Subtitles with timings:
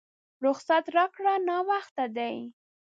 [0.45, 2.35] رخصت راکړه ناوخته دی!